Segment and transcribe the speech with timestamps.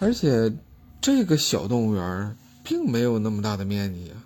[0.00, 0.52] 而且
[1.00, 4.24] 这个小动物园并没有那么大的面积啊。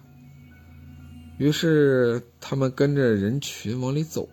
[1.37, 4.29] 于是他们跟着人群往里走。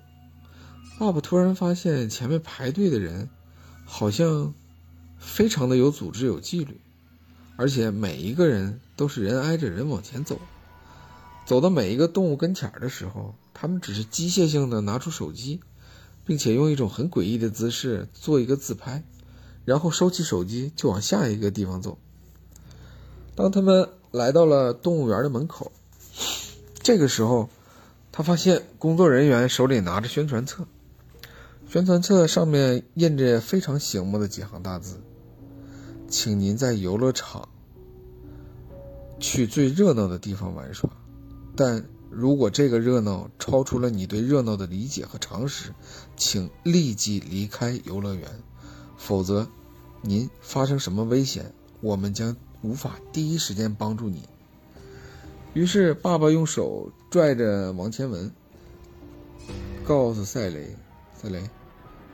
[0.99, 3.27] 爸爸突然发现前面排队的人
[3.85, 4.53] 好像
[5.17, 6.79] 非常的有组织、有纪律，
[7.55, 10.39] 而且每一个人都是人挨着人往前走。
[11.47, 15.59] 走到每一个动物跟前的时候，他们只是机械性的拿出手机，
[16.23, 19.03] 并且用一种很诡异的姿势做一个自拍，
[19.65, 21.97] 然后收起手机就往下一个地方走。
[23.35, 25.71] 当他们来到了动物园的门口。
[26.83, 27.47] 这个时候，
[28.11, 30.65] 他发现工作人员手里拿着宣传册，
[31.69, 34.99] 宣传册上面印着非常醒目的几行大字
[36.09, 37.47] ：“请您在游乐场
[39.19, 40.89] 去最热闹的地方玩耍，
[41.55, 45.75] 但如果这个热闹超出了你对热闹的理解和常识，
[46.17, 48.27] 请立即离开游乐园，
[49.01, 49.49] 否则
[50.01, 51.51] 您发生什么危险，
[51.81, 54.29] 我们将无法第一时间帮助你。”
[55.53, 58.31] 于是，爸爸用手拽着王千文，
[59.83, 60.77] 告诉赛雷
[61.19, 61.49] ：“赛雷，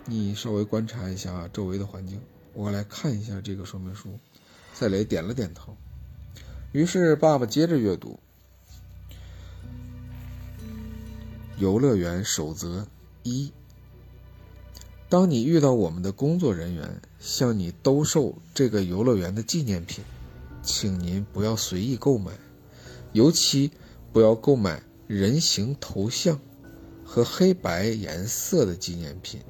[0.06, 2.22] 你稍微观察一下周围的环境，
[2.54, 4.18] 我来看一下这个说明书。”
[4.74, 5.76] 赛雷点了点头。
[6.72, 8.18] 于是，爸爸接着阅读
[11.60, 12.88] ：“游乐园守则
[13.24, 13.52] 一：
[15.10, 20.04] 当你遇到我们的工作人员向你兜售这个游乐园的纪念品，
[20.62, 22.32] 请您不要随意购买。”
[23.14, 23.72] 尤其
[24.12, 26.40] 不要购买人形头像
[27.06, 29.42] 和黑白颜色的纪念品，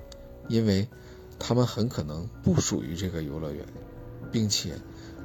[0.47, 0.87] 因为
[1.39, 3.65] 它们很可能不属于这个游乐园，
[4.31, 4.75] 并且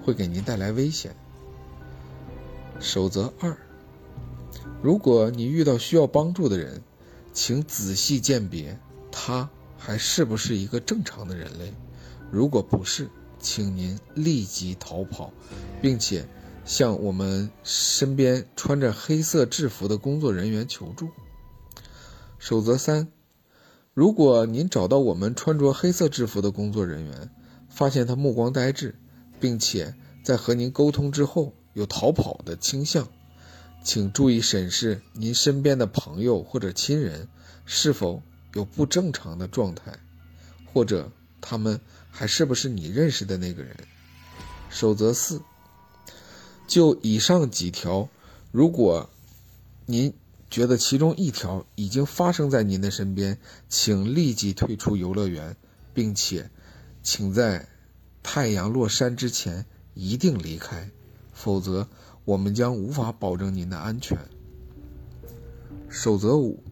[0.02, 1.14] 会给您带来危险。
[2.80, 3.56] 守则二：
[4.82, 6.82] 如果你遇到需要帮助的人，
[7.34, 8.80] 请仔细鉴别
[9.12, 9.48] 他
[9.84, 11.74] 还是不是一个正常的人类。
[12.30, 13.08] 如果不是，
[13.40, 15.32] 请您立即逃跑，
[15.80, 16.26] 并且。
[16.64, 21.08] 向我们身边穿着黑色制服的工作人员求助。
[22.38, 23.08] 守则三：
[23.94, 27.30] 如果您找到我们穿着黑色制服的工作人员，
[27.68, 28.94] 发现他目光呆滞，
[29.40, 33.08] 并且在和您沟通之后有逃跑的倾向，
[33.82, 37.26] 请注意审视您身边的朋友或者亲人
[37.66, 38.22] 是否
[38.54, 39.98] 有不正常的状态，
[40.72, 41.80] 或者他们
[42.10, 43.76] 还是不是你认识的那个人。
[44.70, 45.40] 守则四。
[46.68, 48.08] 就以上几条，
[48.50, 49.10] 如果
[49.84, 50.14] 您
[50.48, 55.56] 觉得其中一条已经发生在您的身边，请立即退出游乐园，
[55.92, 56.50] 并且
[57.02, 57.68] 请在
[58.22, 60.88] 太阳落山之前一定离开，
[61.34, 61.88] 否则
[62.24, 64.16] 我们将无法保证您的安全。
[65.90, 66.62] 守则五：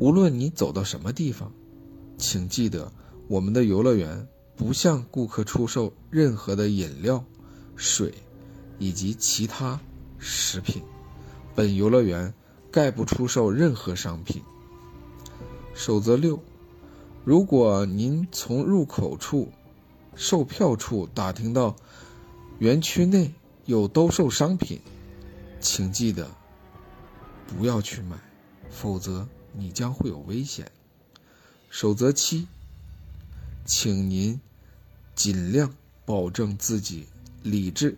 [0.00, 1.52] 无论你走到什么地方，
[2.16, 2.90] 请记得
[3.28, 7.22] 我们的游乐园不向顾客出售任何的饮料。
[7.76, 8.14] 水，
[8.78, 9.78] 以及其他
[10.18, 10.82] 食品，
[11.54, 12.32] 本游乐园
[12.70, 14.42] 概不出售任何商品。
[15.74, 16.42] 守则六：
[17.24, 19.48] 如果您从入口处、
[20.14, 21.76] 售票处打听到
[22.58, 23.32] 园区内
[23.66, 24.80] 有兜售商品，
[25.58, 26.26] 请记得
[27.46, 28.18] 不要去买，
[28.70, 30.70] 否则你将会有危险。
[31.68, 32.46] 守则七：
[33.64, 34.40] 请您
[35.14, 35.74] 尽量
[36.04, 37.06] 保证自己。
[37.42, 37.96] 理智、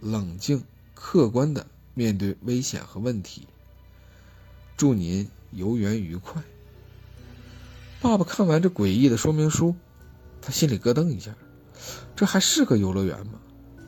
[0.00, 0.64] 冷静、
[0.94, 3.46] 客观的面对危险和问题。
[4.76, 6.42] 祝您游园愉快。
[8.02, 9.74] 爸爸看完这诡异的说明书，
[10.42, 11.34] 他心里咯噔一下，
[12.14, 13.40] 这还是个游乐园吗？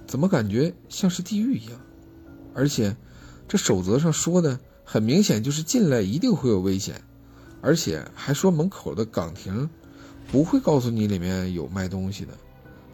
[0.07, 1.79] 怎么感觉像是地狱一样？
[2.55, 2.97] 而且，
[3.47, 7.03] 这守则上说的很明显就是进来一定会有危险，
[7.61, 9.69] 而且还说门口的岗亭
[10.31, 12.33] 不会告诉你里面有卖东西的。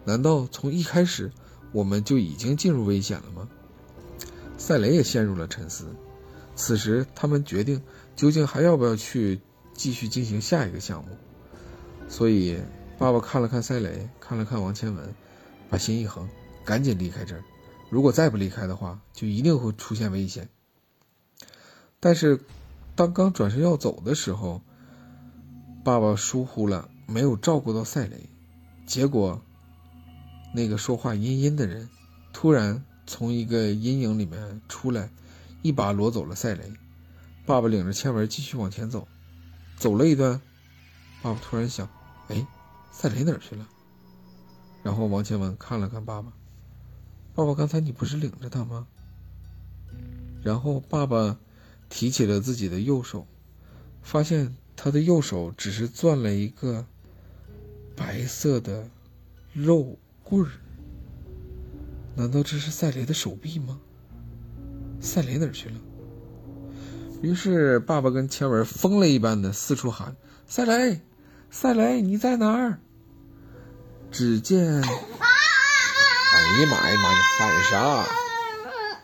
[0.05, 1.31] 难道从一开始？
[1.73, 3.47] 我们就已经进入危险了吗？
[4.57, 5.85] 赛雷也陷入了沉思。
[6.53, 7.81] 此时，他们决定
[8.13, 9.39] 究竟还要不要去
[9.73, 11.09] 继续进行下一个项目。
[12.09, 12.59] 所以，
[12.99, 15.15] 爸爸看了看赛雷，看了看王千文，
[15.69, 16.27] 把心一横，
[16.65, 17.41] 赶紧离开这儿。
[17.89, 20.49] 如果再不离开的话，就一定会出现危险。
[22.01, 22.41] 但是，
[22.95, 24.61] 当刚转身要走的时候，
[25.85, 28.27] 爸爸疏忽了，没有照顾到赛雷，
[28.85, 29.41] 结果。
[30.53, 31.87] 那个说话阴阴的人，
[32.33, 35.09] 突然从一个阴影里面出来，
[35.61, 36.73] 一把夺走了赛雷。
[37.45, 39.07] 爸爸领着千文继续往前走，
[39.77, 40.41] 走了一段，
[41.21, 41.87] 爸爸突然想
[42.27, 42.45] ：“哎，
[42.91, 43.65] 赛雷哪儿去了？”
[44.83, 46.33] 然后王千文看了看爸爸
[47.33, 48.87] ：“爸爸，刚才你不是领着他吗？”
[50.43, 51.37] 然后爸爸
[51.91, 53.27] 提起了自己的右手，
[54.01, 56.87] 发现他的右手只是攥了一个
[57.95, 58.89] 白色的
[59.53, 59.99] 肉。
[60.23, 60.49] 棍儿。
[62.15, 63.79] 难道这是赛雷的手臂吗？
[65.01, 65.75] 赛雷哪儿去了？
[67.21, 70.15] 于是爸爸跟千文疯了一般的四处喊
[70.47, 71.01] ：“赛雷，
[71.49, 72.79] 赛雷，你在哪儿？”
[74.09, 74.89] 只见，哎呀
[76.69, 78.05] 妈呀妈，你喊啥？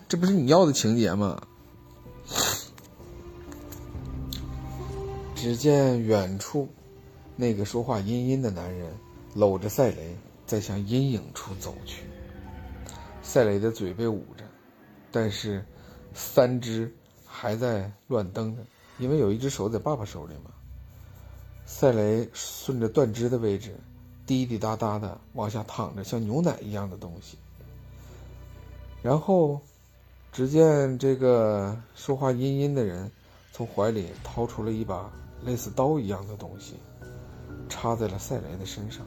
[0.07, 1.41] 这不是你要的情节吗？
[5.37, 6.67] 只见远处，
[7.35, 8.91] 那个说话阴阴的男人
[9.35, 10.15] 搂着赛雷，
[10.47, 12.05] 在向阴影处走去。
[13.21, 14.43] 赛雷的嘴被捂着，
[15.11, 15.63] 但是
[16.15, 16.91] 三只
[17.23, 18.63] 还在乱蹬着，
[18.97, 20.49] 因为有一只手在爸爸手里嘛。
[21.67, 23.75] 赛雷顺着断肢的位置，
[24.25, 27.37] 滴滴答答的往下淌着像牛奶一样的东西。
[29.03, 29.61] 然后，
[30.31, 33.11] 只见这个说话阴阴的人
[33.53, 35.07] 从怀里掏出了一把。
[35.47, 36.75] 类似刀一样的东西，
[37.69, 39.05] 插在了赛雷的身上。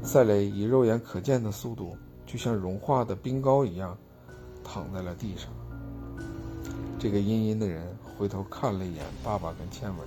[0.00, 3.98] 赛雷以肉眼可见的速度，就像融化的冰糕一样，
[4.62, 5.50] 躺在了地上。
[7.00, 7.84] 这个阴阴的人
[8.16, 10.06] 回头看了一眼爸爸跟千文，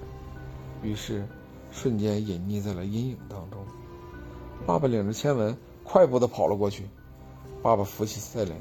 [0.81, 1.27] 于是
[1.73, 3.59] 瞬间隐匿在了阴影当中。
[4.65, 6.85] 爸爸领着千文快步的跑了过去。
[7.61, 8.51] 爸爸扶起赛雷：“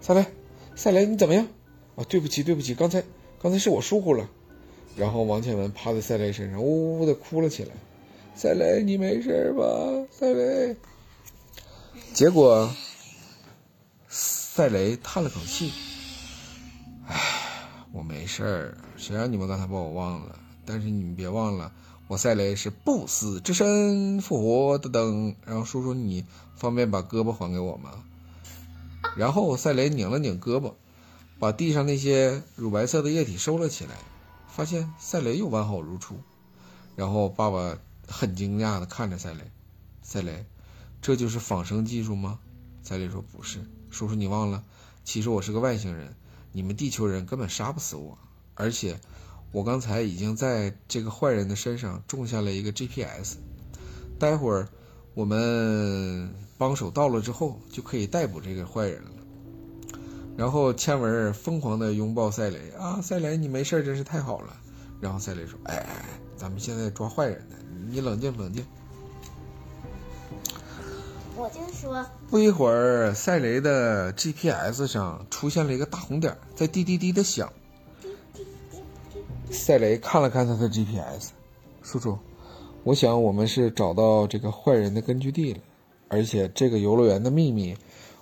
[0.00, 0.26] 赛雷，
[0.74, 1.46] 赛雷，你怎么样？
[1.94, 3.04] 啊，对不起，对不起，刚才
[3.40, 4.28] 刚才是我疏忽了。”
[4.96, 7.70] 然后王倩文趴在赛雷身上，呜呜的哭了起来。
[8.34, 9.64] 赛雷，你没事吧？
[10.10, 10.76] 赛雷。
[12.12, 12.70] 结果，
[14.08, 15.72] 赛雷叹了口气
[17.08, 17.18] ：“唉，
[17.92, 18.74] 我没事。
[18.96, 20.38] 谁让你们刚才把我忘了？
[20.64, 21.72] 但是你们别忘了，
[22.08, 25.34] 我赛雷是不死之身，复活的灯。
[25.44, 26.24] 然后叔叔，你
[26.56, 27.90] 方便把胳膊还给我吗？”
[29.16, 30.74] 然后赛雷拧了拧胳膊，
[31.38, 33.90] 把地上那些乳白色的液体收了起来。
[34.54, 36.16] 发现赛雷又完好如初，
[36.94, 39.50] 然后爸爸很惊讶地看着赛雷，
[40.02, 40.44] 赛雷，
[41.00, 42.38] 这就是仿生技术吗？
[42.82, 44.62] 赛雷说不是，叔叔你忘了，
[45.04, 46.14] 其实我是个外星人，
[46.52, 48.18] 你们地球人根本杀不死我，
[48.54, 49.00] 而且
[49.52, 53.36] 我刚才已经在这个坏人的身上种下了一个 GPS，
[54.18, 54.68] 待会儿
[55.14, 59.11] 我们帮手到了之后就可以逮捕这个坏人了。
[60.36, 64.56] 然后千文疯狂的拥抱赛雷啊，赛雷你没事真是太好了。
[65.00, 66.04] 然后赛雷说：“哎哎，
[66.36, 67.56] 咱们现在抓坏人呢，
[67.90, 68.64] 你冷静冷静。”
[71.36, 72.06] 我就说。
[72.30, 77.52] 不一会儿，赛雷的 GPS 上出现了一个大红点，在滴滴滴的响。
[79.50, 81.30] 赛雷看了看他的 GPS，
[81.82, 82.18] 叔叔，
[82.84, 85.60] 我想我们是找到这个坏人的根据地了，
[86.08, 87.76] 而且这个游乐园的秘密，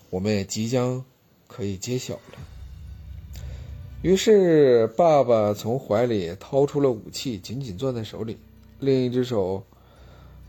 [0.09, 1.05] 我们也即将。
[1.51, 2.39] 可以揭晓了。
[4.03, 8.37] 于是，爸爸从怀里掏出了武器，紧紧攥在手里；
[8.79, 9.63] 另一只手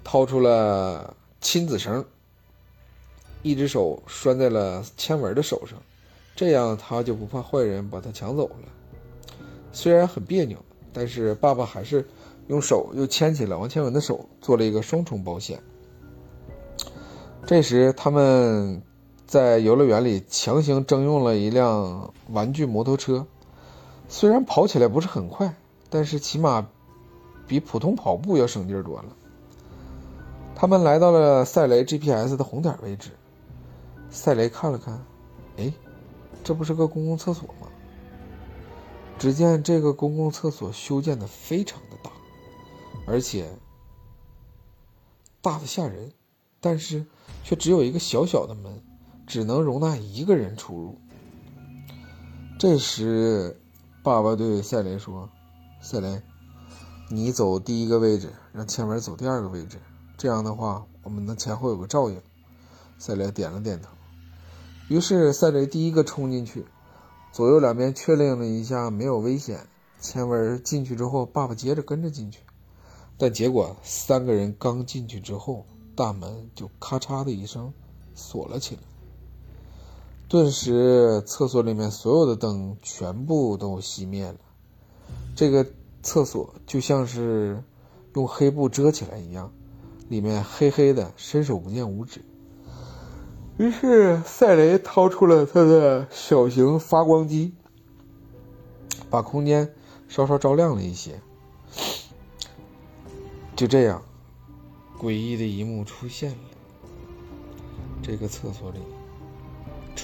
[0.03, 2.05] 掏出了亲子绳，
[3.41, 5.77] 一只手拴在了千文的手上，
[6.35, 8.69] 这样他就不怕坏人把他抢走了。
[9.73, 10.63] 虽然很别扭，
[10.93, 12.07] 但是爸爸还是
[12.47, 15.61] 用手又牵起了王千文的手，做了一个双重保险。
[17.45, 18.81] 这时，他们。
[19.31, 23.25] 在游乐园里强行征用了一辆玩具摩托车，
[24.09, 25.55] 虽然跑起来不是很快，
[25.89, 26.67] 但是起码
[27.47, 29.05] 比普通跑步要省劲多了。
[30.53, 33.11] 他们来到了赛雷 GPS 的红点位置，
[34.09, 35.01] 赛雷看了看，
[35.55, 35.71] 哎，
[36.43, 37.69] 这不是个公共厕所吗？
[39.17, 42.11] 只见这个公共厕所修建的非常的大，
[43.07, 43.49] 而且
[45.41, 46.11] 大的吓人，
[46.59, 47.05] 但是
[47.45, 48.83] 却只有一个小小的门。
[49.31, 50.97] 只能容纳一个人出入。
[52.59, 53.61] 这时，
[54.03, 55.29] 爸爸对赛雷说
[55.81, 56.21] ：“赛雷，
[57.09, 59.77] 你走第一个位置，让千文走第二个位置。
[60.17, 62.21] 这样的话，我们的前后有个照应。”
[62.99, 63.87] 赛雷点了点头。
[64.89, 66.65] 于是，赛雷第一个冲进去，
[67.31, 69.65] 左右两边确认了一下没有危险。
[70.01, 72.41] 千文进去之后，爸爸接着跟着进去。
[73.17, 77.73] 但结果，三个人刚进去之后，大门就咔嚓的一声
[78.13, 78.81] 锁了起来。
[80.31, 84.37] 顿时，厕所里面所有的灯全部都熄灭了。
[85.35, 85.67] 这个
[86.01, 87.61] 厕所就像是
[88.15, 89.51] 用黑布遮起来一样，
[90.07, 92.23] 里面黑黑的，伸手不见五指。
[93.57, 97.53] 于是，赛雷掏出了他的小型发光机，
[99.09, 99.75] 把空间
[100.07, 101.19] 稍稍照亮了一些。
[103.57, 104.01] 就这样，
[104.97, 106.37] 诡异的一幕出现了。
[108.01, 108.79] 这个厕所里。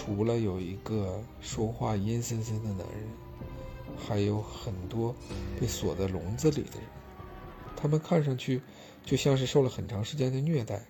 [0.08, 3.10] 除了有一个说话阴森森的男人，
[3.98, 5.14] 还有很多
[5.60, 6.84] 被锁在笼子里的人。
[7.76, 8.62] 他们看上去
[9.04, 10.82] 就像是受了很长时间的虐待，